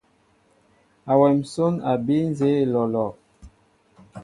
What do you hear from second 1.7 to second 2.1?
a